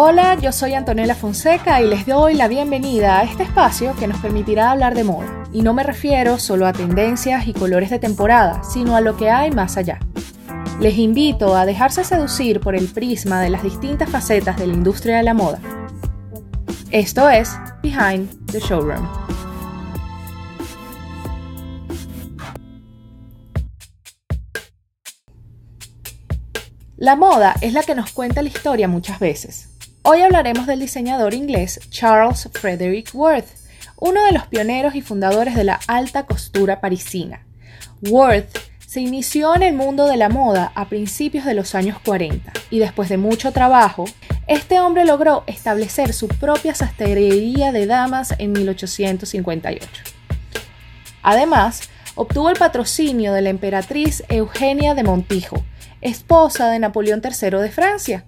[0.00, 4.20] Hola, yo soy Antonella Fonseca y les doy la bienvenida a este espacio que nos
[4.20, 5.42] permitirá hablar de moda.
[5.52, 9.28] Y no me refiero solo a tendencias y colores de temporada, sino a lo que
[9.28, 9.98] hay más allá.
[10.78, 15.16] Les invito a dejarse seducir por el prisma de las distintas facetas de la industria
[15.16, 15.58] de la moda.
[16.92, 19.04] Esto es Behind the Showroom.
[26.96, 29.77] La moda es la que nos cuenta la historia muchas veces.
[30.02, 33.48] Hoy hablaremos del diseñador inglés Charles Frederick Worth,
[33.96, 37.44] uno de los pioneros y fundadores de la alta costura parisina.
[38.08, 42.52] Worth se inició en el mundo de la moda a principios de los años 40
[42.70, 44.06] y después de mucho trabajo,
[44.46, 49.88] este hombre logró establecer su propia sastrería de damas en 1858.
[51.22, 55.62] Además, obtuvo el patrocinio de la emperatriz Eugenia de Montijo,
[56.00, 58.24] esposa de Napoleón III de Francia,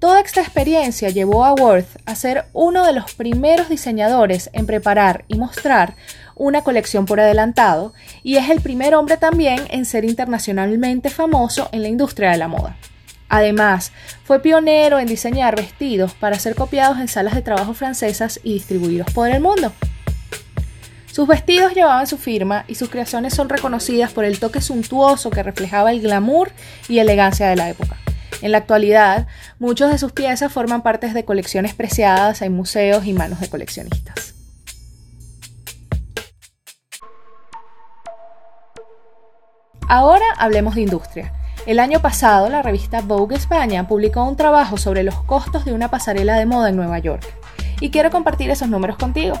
[0.00, 5.26] Toda esta experiencia llevó a Worth a ser uno de los primeros diseñadores en preparar
[5.28, 5.94] y mostrar
[6.36, 11.82] una colección por adelantado y es el primer hombre también en ser internacionalmente famoso en
[11.82, 12.78] la industria de la moda.
[13.28, 13.92] Además,
[14.24, 19.12] fue pionero en diseñar vestidos para ser copiados en salas de trabajo francesas y distribuidos
[19.12, 19.70] por el mundo.
[21.12, 25.42] Sus vestidos llevaban su firma y sus creaciones son reconocidas por el toque suntuoso que
[25.42, 26.52] reflejaba el glamour
[26.88, 27.98] y elegancia de la época.
[28.42, 29.26] En la actualidad,
[29.58, 34.34] muchos de sus piezas forman parte de colecciones preciadas en museos y manos de coleccionistas.
[39.88, 41.32] Ahora hablemos de industria.
[41.66, 45.90] El año pasado, la revista Vogue España publicó un trabajo sobre los costos de una
[45.90, 47.26] pasarela de moda en Nueva York.
[47.80, 49.38] Y quiero compartir esos números contigo.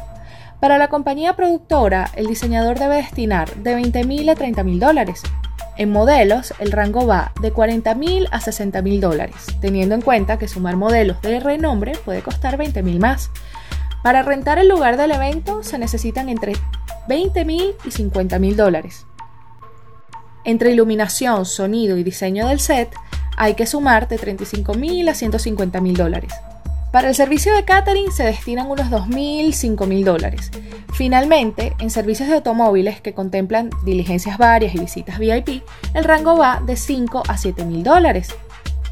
[0.60, 5.22] Para la compañía productora, el diseñador debe destinar de 20.000 a 30.000 dólares,
[5.80, 10.76] en modelos, el rango va de 40.000 a 60.000 dólares, teniendo en cuenta que sumar
[10.76, 13.30] modelos de renombre puede costar 20.000 más.
[14.02, 16.52] Para rentar el lugar del evento se necesitan entre
[17.08, 19.06] 20.000 y 50.000 dólares.
[20.44, 22.92] Entre iluminación, sonido y diseño del set,
[23.38, 26.34] hay que sumar de 35.000 a 150.000 dólares.
[26.92, 30.50] Para el servicio de catering se destinan unos 2.000, 5.000 dólares.
[30.92, 35.62] Finalmente, en servicios de automóviles que contemplan diligencias varias y visitas VIP,
[35.94, 38.34] el rango va de 5 a 7.000 dólares.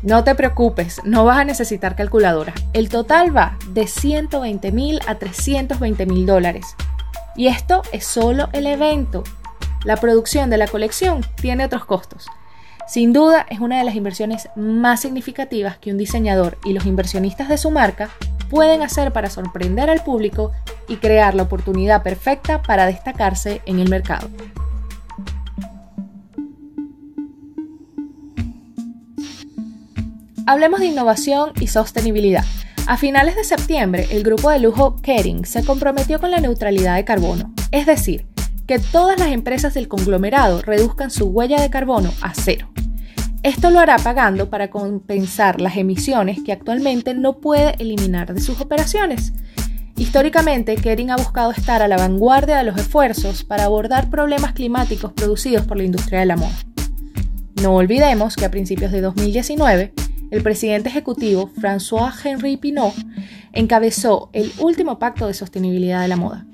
[0.03, 2.55] No te preocupes, no vas a necesitar calculadora.
[2.73, 6.77] El total va de 120.000 a 320.000 dólares.
[7.35, 9.25] Y esto es solo el evento.
[9.85, 12.27] La producción de la colección tiene otros costos.
[12.89, 17.51] Sin duda es una de las inversiones más significativas que un diseñador y los inversionistas
[17.51, 18.09] de su marca
[18.49, 20.53] pueden hacer para sorprender al público
[20.89, 24.31] y crear la oportunidad perfecta para destacarse en el mercado.
[30.47, 32.45] Hablemos de innovación y sostenibilidad.
[32.87, 37.05] A finales de septiembre, el grupo de lujo Kering se comprometió con la neutralidad de
[37.05, 38.27] carbono, es decir,
[38.67, 42.71] que todas las empresas del conglomerado reduzcan su huella de carbono a cero.
[43.45, 48.61] Esto lo hará pagando para compensar las emisiones que actualmente no puede eliminar de sus
[48.61, 49.33] operaciones.
[49.97, 55.13] Históricamente, Kering ha buscado estar a la vanguardia de los esfuerzos para abordar problemas climáticos
[55.13, 56.57] producidos por la industria de la moda.
[57.63, 59.93] No olvidemos que a principios de 2019,
[60.31, 62.95] el presidente ejecutivo François-Henri Pinot
[63.53, 66.47] encabezó el último pacto de sostenibilidad de la moda,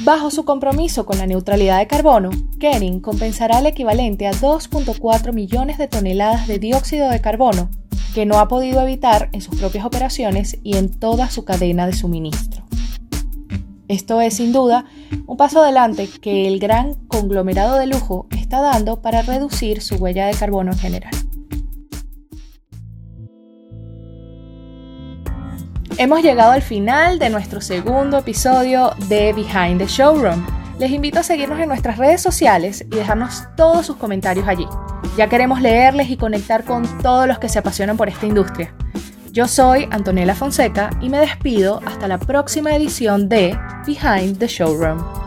[0.00, 2.30] Bajo su compromiso con la neutralidad de carbono,
[2.60, 7.70] Kering compensará el equivalente a 2.4 millones de toneladas de dióxido de carbono
[8.14, 11.92] que no ha podido evitar en sus propias operaciones y en toda su cadena de
[11.92, 12.64] suministro.
[13.88, 14.86] Esto es sin duda
[15.26, 20.26] un paso adelante que el gran conglomerado de lujo está dando para reducir su huella
[20.26, 21.25] de carbono en general.
[25.98, 30.44] Hemos llegado al final de nuestro segundo episodio de Behind the Showroom.
[30.78, 34.66] Les invito a seguirnos en nuestras redes sociales y dejarnos todos sus comentarios allí.
[35.16, 38.74] Ya queremos leerles y conectar con todos los que se apasionan por esta industria.
[39.32, 45.25] Yo soy Antonella Fonseca y me despido hasta la próxima edición de Behind the Showroom.